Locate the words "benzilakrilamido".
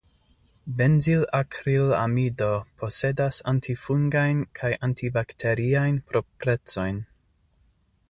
0.77-2.49